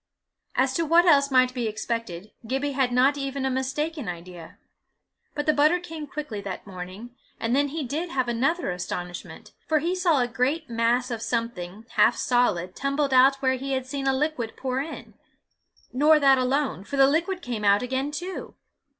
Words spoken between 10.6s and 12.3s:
mass of something half